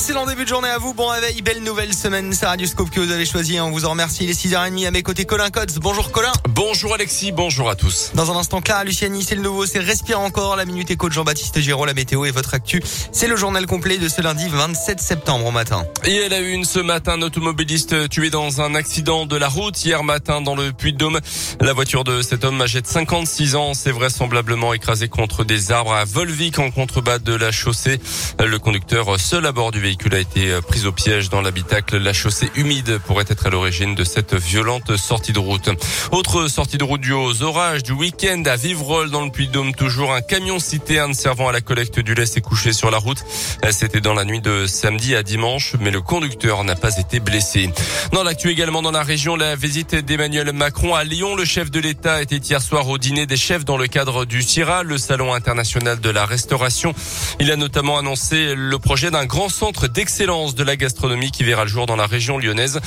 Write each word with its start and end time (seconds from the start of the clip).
Excellent 0.00 0.26
début 0.26 0.44
de 0.44 0.48
journée 0.48 0.68
à 0.68 0.78
vous. 0.78 0.94
Bon 0.94 1.08
réveil, 1.08 1.42
belle 1.42 1.60
nouvelle 1.64 1.92
semaine. 1.92 2.32
C'est 2.32 2.46
Radioscope 2.46 2.88
que 2.88 3.00
vous 3.00 3.10
avez 3.10 3.26
choisi. 3.26 3.58
On 3.58 3.72
vous 3.72 3.84
en 3.84 3.90
remercie. 3.90 4.22
Il 4.22 4.30
est 4.30 4.40
6h30 4.40 4.86
à 4.86 4.92
mes 4.92 5.02
côtés. 5.02 5.24
Colin 5.24 5.50
Codes. 5.50 5.72
Bonjour 5.80 6.12
Colin. 6.12 6.30
Bonjour 6.48 6.94
Alexis, 6.94 7.32
bonjour 7.32 7.68
à 7.68 7.74
tous. 7.74 8.12
Dans 8.14 8.30
un 8.30 8.36
instant, 8.36 8.60
Clara 8.60 8.84
Luciani, 8.84 9.24
c'est 9.24 9.34
le 9.34 9.42
nouveau. 9.42 9.66
C'est 9.66 9.80
Respire 9.80 10.20
encore. 10.20 10.54
La 10.54 10.66
minute 10.66 10.88
éco 10.92 11.08
de 11.08 11.14
Jean-Baptiste 11.14 11.58
Giraud, 11.58 11.84
la 11.84 11.94
météo 11.94 12.24
et 12.26 12.30
votre 12.30 12.54
actu. 12.54 12.80
C'est 13.10 13.26
le 13.26 13.34
journal 13.34 13.66
complet 13.66 13.98
de 13.98 14.08
ce 14.08 14.22
lundi 14.22 14.46
27 14.48 15.00
septembre 15.00 15.46
au 15.46 15.50
matin. 15.50 15.84
Et 16.04 16.14
elle 16.14 16.32
a 16.32 16.40
eu 16.40 16.52
une 16.52 16.64
ce 16.64 16.78
matin, 16.78 17.14
un 17.14 17.22
automobiliste 17.22 18.08
tué 18.08 18.30
dans 18.30 18.60
un 18.60 18.76
accident 18.76 19.26
de 19.26 19.36
la 19.36 19.48
route 19.48 19.84
hier 19.84 20.04
matin 20.04 20.40
dans 20.40 20.54
le 20.54 20.72
Puy-de-Dôme. 20.72 21.18
La 21.60 21.72
voiture 21.72 22.04
de 22.04 22.22
cet 22.22 22.44
homme 22.44 22.62
âgé 22.62 22.80
de 22.80 22.86
56 22.86 23.56
ans 23.56 23.74
s'est 23.74 23.90
vraisemblablement 23.90 24.72
écrasée 24.74 25.08
contre 25.08 25.42
des 25.42 25.72
arbres 25.72 25.94
à 25.94 26.04
Volvic 26.04 26.60
en 26.60 26.70
contrebas 26.70 27.18
de 27.18 27.34
la 27.34 27.50
chaussée. 27.50 28.00
Le 28.38 28.60
conducteur 28.60 29.18
seul 29.18 29.44
à 29.44 29.50
bord 29.50 29.72
du 29.72 29.87
véhicule 29.88 30.16
a 30.16 30.18
été 30.18 30.60
pris 30.68 30.84
au 30.84 30.92
piège 30.92 31.30
dans 31.30 31.40
l'habitacle. 31.40 31.96
La 31.96 32.12
chaussée 32.12 32.50
humide 32.56 32.98
pourrait 33.06 33.24
être 33.26 33.46
à 33.46 33.48
l'origine 33.48 33.94
de 33.94 34.04
cette 34.04 34.34
violente 34.34 34.98
sortie 34.98 35.32
de 35.32 35.38
route. 35.38 35.70
Autre 36.12 36.48
sortie 36.48 36.76
de 36.76 36.84
route 36.84 37.00
du 37.00 37.14
aux 37.14 37.42
orages 37.42 37.82
du 37.82 37.92
week-end 37.92 38.42
à 38.44 38.56
Vivreul 38.56 39.08
dans 39.08 39.24
le 39.24 39.30
Puy-de-Dôme. 39.30 39.74
Toujours 39.74 40.12
un 40.12 40.20
camion 40.20 40.58
citerne 40.58 41.14
servant 41.14 41.48
à 41.48 41.52
la 41.52 41.62
collecte 41.62 42.00
du 42.00 42.12
lait 42.12 42.26
s'est 42.26 42.42
couché 42.42 42.74
sur 42.74 42.90
la 42.90 42.98
route. 42.98 43.24
C'était 43.70 44.02
dans 44.02 44.12
la 44.12 44.26
nuit 44.26 44.42
de 44.42 44.66
samedi 44.66 45.16
à 45.16 45.22
dimanche, 45.22 45.74
mais 45.80 45.90
le 45.90 46.02
conducteur 46.02 46.62
n'a 46.64 46.74
pas 46.74 46.98
été 46.98 47.18
blessé. 47.18 47.70
Dans 48.12 48.22
l'actu 48.22 48.50
également 48.50 48.82
dans 48.82 48.90
la 48.90 49.02
région, 49.02 49.36
la 49.36 49.56
visite 49.56 49.94
d'Emmanuel 49.94 50.52
Macron 50.52 50.94
à 50.94 51.04
Lyon. 51.04 51.34
Le 51.34 51.46
chef 51.46 51.70
de 51.70 51.80
l'État 51.80 52.20
était 52.20 52.36
hier 52.36 52.60
soir 52.60 52.86
au 52.88 52.98
dîner 52.98 53.24
des 53.24 53.38
chefs 53.38 53.64
dans 53.64 53.78
le 53.78 53.86
cadre 53.86 54.26
du 54.26 54.42
CIRA, 54.42 54.82
le 54.82 54.98
salon 54.98 55.32
international 55.32 55.98
de 55.98 56.10
la 56.10 56.26
restauration. 56.26 56.92
Il 57.40 57.50
a 57.50 57.56
notamment 57.56 57.96
annoncé 57.96 58.54
le 58.54 58.78
projet 58.78 59.10
d'un 59.10 59.24
grand 59.24 59.48
centre 59.48 59.77
d'excellence 59.86 60.54
de 60.54 60.64
la 60.64 60.76
gastronomie 60.76 61.30
qui 61.30 61.44
verra 61.44 61.64
le 61.64 61.70
jour 61.70 61.86
dans 61.86 61.96
la 61.96 62.06
région 62.06 62.38
lyonnaise. 62.38 62.80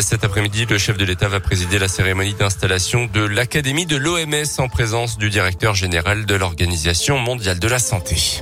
Cet 0.00 0.24
après-midi, 0.24 0.66
le 0.66 0.78
chef 0.78 0.96
de 0.96 1.04
l'État 1.04 1.28
va 1.28 1.40
présider 1.40 1.78
la 1.78 1.88
cérémonie 1.88 2.34
d'installation 2.34 3.08
de 3.12 3.20
l'Académie 3.20 3.86
de 3.86 3.96
l'OMS 3.96 4.46
en 4.58 4.68
présence 4.68 5.18
du 5.18 5.30
directeur 5.30 5.74
général 5.74 6.26
de 6.26 6.34
l'Organisation 6.34 7.18
mondiale 7.18 7.58
de 7.58 7.68
la 7.68 7.78
santé. 7.78 8.40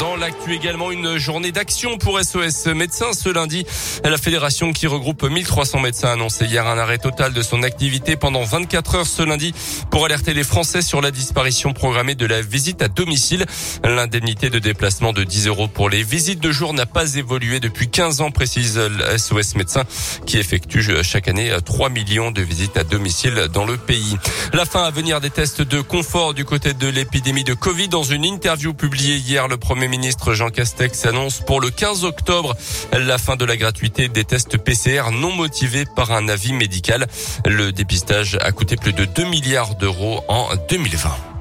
Dans 0.00 0.16
l'actu 0.16 0.52
également, 0.52 0.90
une 0.90 1.16
journée 1.16 1.52
d'action 1.52 1.96
pour 1.96 2.20
SOS 2.20 2.66
Médecins 2.66 3.12
ce 3.12 3.28
lundi. 3.28 3.64
La 4.04 4.18
fédération 4.18 4.72
qui 4.72 4.86
regroupe 4.86 5.22
1300 5.22 5.80
médecins 5.80 6.08
a 6.08 6.12
annoncé 6.12 6.44
hier 6.44 6.66
un 6.66 6.76
arrêt 6.76 6.98
total 6.98 7.32
de 7.32 7.40
son 7.40 7.62
activité 7.62 8.16
pendant 8.16 8.42
24 8.42 8.94
heures 8.96 9.06
ce 9.06 9.22
lundi 9.22 9.54
pour 9.90 10.04
alerter 10.04 10.34
les 10.34 10.42
Français 10.42 10.82
sur 10.82 11.00
la 11.00 11.10
disparition 11.12 11.72
programmée 11.72 12.14
de 12.16 12.26
la 12.26 12.42
visite 12.42 12.82
à 12.82 12.88
domicile. 12.88 13.46
L'indemnité 13.84 14.50
de 14.50 14.58
déplacement 14.58 15.12
de 15.12 15.24
10 15.24 15.46
euros 15.46 15.68
pour 15.68 15.88
les 15.88 16.02
visites 16.02 16.40
de 16.40 16.50
jour 16.50 16.74
n'a 16.74 16.86
pas 16.86 17.14
évolué 17.14 17.60
depuis 17.60 17.88
15 17.88 18.20
ans, 18.20 18.30
précise 18.30 18.80
SOS 19.16 19.54
Médecins 19.54 19.84
qui 20.26 20.38
effectue 20.38 20.82
chaque 21.02 21.28
année 21.28 21.56
3 21.64 21.90
millions 21.90 22.32
de 22.32 22.42
visites 22.42 22.76
à 22.76 22.84
domicile 22.84 23.48
dans 23.52 23.64
le 23.64 23.76
pays. 23.76 24.16
La 24.52 24.64
fin 24.64 24.82
à 24.82 24.90
venir 24.90 25.20
des 25.20 25.30
tests 25.30 25.62
de 25.62 25.80
confort 25.80 26.34
du 26.34 26.44
côté 26.44 26.74
de 26.74 26.88
l'épidémie 26.88 27.44
de 27.44 27.54
Covid 27.54 27.88
dans 27.88 28.02
une 28.02 28.24
interview 28.24 28.74
publiée 28.74 29.16
hier 29.16 29.48
le 29.48 29.56
Premier 29.76 29.88
ministre 29.88 30.32
Jean 30.32 30.48
Castex 30.48 31.04
annonce 31.04 31.40
pour 31.40 31.60
le 31.60 31.68
15 31.68 32.06
octobre 32.06 32.56
la 32.92 33.18
fin 33.18 33.36
de 33.36 33.44
la 33.44 33.58
gratuité 33.58 34.08
des 34.08 34.24
tests 34.24 34.56
PCR 34.56 35.10
non 35.12 35.32
motivés 35.32 35.84
par 35.84 36.12
un 36.12 36.30
avis 36.30 36.54
médical. 36.54 37.06
Le 37.44 37.72
dépistage 37.72 38.38
a 38.40 38.52
coûté 38.52 38.76
plus 38.76 38.94
de 38.94 39.04
2 39.04 39.24
milliards 39.24 39.74
d'euros 39.74 40.24
en 40.28 40.48
2020. 40.70 41.35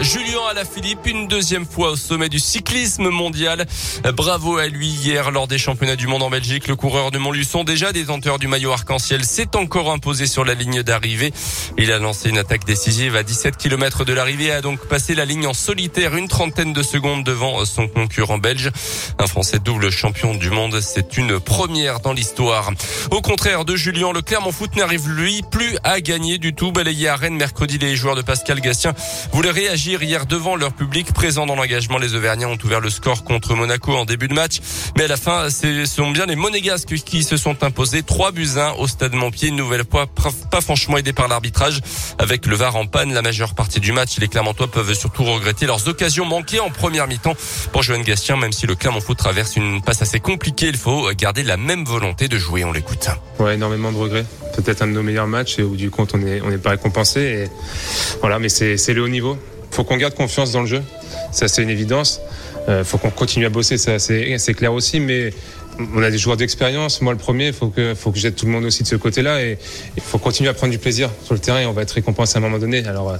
Julien 0.00 0.44
Alaphilippe, 0.50 1.06
une 1.06 1.26
deuxième 1.26 1.64
fois 1.64 1.92
au 1.92 1.96
sommet 1.96 2.28
du 2.28 2.38
cyclisme 2.38 3.08
mondial. 3.08 3.64
Bravo 4.14 4.58
à 4.58 4.66
lui 4.66 4.88
hier 4.88 5.30
lors 5.30 5.48
des 5.48 5.56
championnats 5.56 5.96
du 5.96 6.06
monde 6.06 6.22
en 6.22 6.28
Belgique. 6.28 6.68
Le 6.68 6.76
coureur 6.76 7.10
de 7.10 7.18
Montluçon, 7.18 7.64
déjà 7.64 7.92
détenteur 7.92 8.38
du 8.38 8.46
maillot 8.46 8.72
arc-en-ciel, 8.72 9.24
s'est 9.24 9.56
encore 9.56 9.90
imposé 9.90 10.26
sur 10.26 10.44
la 10.44 10.52
ligne 10.52 10.82
d'arrivée. 10.82 11.32
Il 11.78 11.90
a 11.92 11.98
lancé 11.98 12.28
une 12.28 12.36
attaque 12.36 12.66
décisive 12.66 13.16
à 13.16 13.22
17 13.22 13.56
km 13.56 14.04
de 14.04 14.12
l'arrivée 14.12 14.46
et 14.46 14.52
a 14.52 14.60
donc 14.60 14.86
passé 14.86 15.14
la 15.14 15.24
ligne 15.24 15.46
en 15.46 15.54
solitaire 15.54 16.14
une 16.14 16.28
trentaine 16.28 16.74
de 16.74 16.82
secondes 16.82 17.24
devant 17.24 17.64
son 17.64 17.88
concurrent 17.88 18.38
belge. 18.38 18.70
Un 19.18 19.26
Français 19.26 19.60
double 19.60 19.90
champion 19.90 20.34
du 20.34 20.50
monde, 20.50 20.78
c'est 20.82 21.16
une 21.16 21.40
première 21.40 22.00
dans 22.00 22.12
l'histoire. 22.12 22.70
Au 23.10 23.22
contraire 23.22 23.64
de 23.64 23.76
Julien, 23.76 24.12
le 24.12 24.20
Clermont 24.20 24.52
Foot 24.52 24.76
n'arrive 24.76 25.08
lui 25.08 25.42
plus 25.50 25.78
à 25.84 26.02
gagner 26.02 26.36
du 26.36 26.54
tout. 26.54 26.70
Balayé 26.70 27.08
à 27.08 27.16
Rennes 27.16 27.36
mercredi, 27.36 27.78
les 27.78 27.96
joueurs 27.96 28.14
de 28.14 28.22
Pascal 28.22 28.60
Gastien 28.60 28.92
voulaient 29.32 29.50
réagir 29.50 29.85
hier 29.94 30.26
devant 30.26 30.56
leur 30.56 30.72
public 30.72 31.12
présent 31.12 31.46
dans 31.46 31.54
l'engagement. 31.54 31.98
Les 31.98 32.14
Auvergnats 32.14 32.48
ont 32.48 32.58
ouvert 32.64 32.80
le 32.80 32.90
score 32.90 33.24
contre 33.24 33.54
Monaco 33.54 33.94
en 33.94 34.04
début 34.04 34.28
de 34.28 34.34
match. 34.34 34.60
Mais 34.96 35.04
à 35.04 35.08
la 35.08 35.16
fin, 35.16 35.48
ce 35.50 35.86
sont 35.86 36.10
bien 36.10 36.26
les 36.26 36.36
Monégasques 36.36 36.94
qui 36.94 37.22
se 37.22 37.36
sont 37.36 37.62
imposés. 37.62 38.02
3 38.02 38.32
buts 38.32 38.48
1 38.56 38.72
au 38.72 38.86
stade 38.86 39.14
Montpied. 39.14 39.48
Une 39.48 39.56
nouvelle 39.56 39.84
fois, 39.88 40.06
pas 40.50 40.60
franchement 40.60 40.98
aidé 40.98 41.12
par 41.12 41.28
l'arbitrage. 41.28 41.80
Avec 42.18 42.46
le 42.46 42.56
VAR 42.56 42.76
en 42.76 42.86
panne 42.86 43.12
la 43.12 43.22
majeure 43.22 43.54
partie 43.54 43.80
du 43.80 43.92
match, 43.92 44.18
les 44.18 44.28
Clermontois 44.28 44.68
peuvent 44.68 44.92
surtout 44.94 45.24
regretter 45.24 45.66
leurs 45.66 45.86
occasions 45.88 46.24
manquées 46.24 46.60
en 46.60 46.70
première 46.70 47.06
mi-temps. 47.06 47.36
Pour 47.72 47.82
Joanne 47.82 48.02
Gastien, 48.02 48.36
même 48.36 48.52
si 48.52 48.66
le 48.66 48.74
Clermont 48.74 49.00
Foot 49.00 49.18
traverse 49.18 49.56
une 49.56 49.82
passe 49.82 50.02
assez 50.02 50.20
compliquée, 50.20 50.66
il 50.66 50.76
faut 50.76 51.08
garder 51.12 51.42
la 51.42 51.56
même 51.56 51.84
volonté 51.84 52.28
de 52.28 52.38
jouer. 52.38 52.64
On 52.64 52.72
l'écoute. 52.72 53.08
Ouais, 53.38 53.54
énormément 53.54 53.92
de 53.92 53.98
regrets. 53.98 54.26
Peut-être 54.56 54.82
un 54.82 54.86
de 54.86 54.92
nos 54.92 55.02
meilleurs 55.02 55.26
matchs 55.26 55.58
et 55.58 55.62
où 55.62 55.76
du 55.76 55.90
compte 55.90 56.14
on 56.14 56.18
n'est 56.18 56.40
on 56.40 56.50
est 56.50 56.58
pas 56.58 56.70
récompensé. 56.70 57.20
Et 57.20 57.50
voilà, 58.20 58.38
mais 58.38 58.48
c'est 58.48 58.94
le 58.94 59.02
haut 59.02 59.08
niveau 59.08 59.38
faut 59.76 59.84
qu'on 59.84 59.98
garde 59.98 60.14
confiance 60.14 60.52
dans 60.52 60.60
le 60.60 60.66
jeu. 60.66 60.82
Ça, 61.32 61.48
c'est 61.48 61.62
une 61.62 61.68
évidence. 61.68 62.20
Euh, 62.68 62.82
faut 62.82 62.96
qu'on 62.96 63.10
continue 63.10 63.44
à 63.44 63.50
bosser, 63.50 63.76
ça, 63.76 63.98
c'est 63.98 64.54
clair 64.54 64.72
aussi. 64.72 65.00
Mais 65.00 65.34
on 65.94 66.02
a 66.02 66.10
des 66.10 66.16
joueurs 66.16 66.38
d'expérience. 66.38 67.02
Moi, 67.02 67.12
le 67.12 67.18
premier, 67.18 67.48
il 67.48 67.52
faut 67.52 67.68
que, 67.68 67.94
faut 67.94 68.10
que 68.10 68.18
j'aide 68.18 68.34
tout 68.34 68.46
le 68.46 68.52
monde 68.52 68.64
aussi 68.64 68.82
de 68.82 68.88
ce 68.88 68.96
côté-là. 68.96 69.42
Et 69.42 69.58
il 69.96 70.02
faut 70.02 70.18
continuer 70.18 70.48
à 70.48 70.54
prendre 70.54 70.72
du 70.72 70.78
plaisir 70.78 71.10
sur 71.24 71.34
le 71.34 71.40
terrain 71.40 71.60
et 71.60 71.66
on 71.66 71.72
va 71.72 71.82
être 71.82 71.92
récompensé 71.92 72.36
à 72.36 72.38
un 72.38 72.40
moment 72.40 72.58
donné. 72.58 72.86
Alors, 72.86 73.10
euh, 73.10 73.16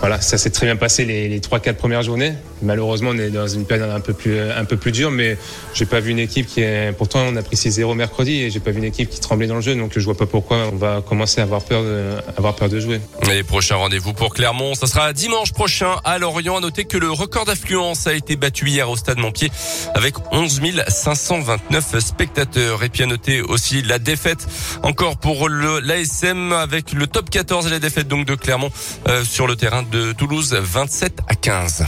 voilà, 0.00 0.20
ça 0.20 0.36
s'est 0.36 0.50
très 0.50 0.66
bien 0.66 0.74
passé 0.74 1.04
les, 1.04 1.28
les 1.28 1.38
3-4 1.38 1.74
premières 1.74 2.02
journées. 2.02 2.34
Malheureusement, 2.62 3.10
on 3.12 3.18
est 3.18 3.30
dans 3.30 3.46
une 3.46 3.64
période 3.64 3.90
un 3.90 4.00
peu 4.00 4.12
plus, 4.12 4.92
dure, 4.92 5.10
mais 5.10 5.36
j'ai 5.74 5.86
pas 5.86 6.00
vu 6.00 6.10
une 6.10 6.18
équipe 6.18 6.46
qui 6.46 6.60
est. 6.60 6.92
Pourtant, 6.96 7.20
on 7.30 7.36
a 7.36 7.42
pris 7.42 7.56
6-0 7.56 7.94
mercredi 7.94 8.42
et 8.42 8.50
j'ai 8.50 8.60
pas 8.60 8.70
vu 8.70 8.78
une 8.78 8.84
équipe 8.84 9.10
qui 9.10 9.20
tremblait 9.20 9.46
dans 9.46 9.56
le 9.56 9.60
jeu, 9.60 9.74
donc 9.74 9.92
je 9.94 10.04
vois 10.04 10.16
pas 10.16 10.26
pourquoi 10.26 10.68
on 10.72 10.76
va 10.76 11.02
commencer 11.06 11.40
à 11.40 11.44
avoir 11.44 11.62
peur 11.62 11.82
de, 11.82 12.80
jouer. 12.80 13.00
Et 13.32 13.42
prochain 13.42 13.76
rendez-vous 13.76 14.12
pour 14.12 14.34
Clermont, 14.34 14.74
ça 14.74 14.86
sera 14.86 15.12
dimanche 15.12 15.52
prochain 15.52 15.96
à 16.04 16.18
Lorient. 16.18 16.56
À 16.56 16.60
noter 16.60 16.84
que 16.84 16.98
le 16.98 17.10
record 17.10 17.44
d'affluence 17.44 18.06
a 18.06 18.14
été 18.14 18.36
battu 18.36 18.68
hier 18.68 18.88
au 18.88 18.96
stade 18.96 19.18
Montpied 19.18 19.50
avec 19.94 20.14
11 20.32 20.60
529 20.88 21.98
spectateurs. 21.98 22.82
Et 22.82 22.88
puis 22.88 23.02
à 23.02 23.06
noter 23.06 23.42
aussi 23.42 23.82
la 23.82 23.98
défaite 23.98 24.46
encore 24.82 25.16
pour 25.16 25.48
l'ASM 25.48 26.52
avec 26.52 26.92
le 26.92 27.06
top 27.06 27.30
14 27.30 27.66
et 27.66 27.70
la 27.70 27.78
défaite 27.78 28.08
donc 28.08 28.26
de 28.26 28.34
Clermont 28.34 28.70
euh, 29.08 29.24
sur 29.24 29.46
le 29.46 29.56
terrain 29.56 29.82
de 29.82 30.12
Toulouse 30.12 30.54
27 30.54 31.20
à 31.28 31.34
15. 31.34 31.84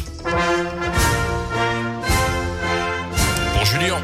Julien. 3.78 4.00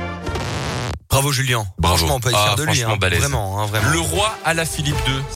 Bravo 1.09 1.33
Julien. 1.33 1.67
Bravo. 1.79 1.97
Franchement, 1.97 2.17
on 2.17 2.21
peut 2.21 2.29
être 2.31 2.39
fier 2.39 2.51
Ah, 2.53 2.57
de 2.57 2.65
lui. 2.65 2.83
hein. 2.83 2.97
Vraiment, 3.01 3.61
hein, 3.61 3.67
vraiment. 3.67 3.91
Le 3.91 4.01
roi 4.01 4.37
à 4.45 4.53
la 4.55 4.65
Philippe 4.67 4.97
II. 5.07 5.23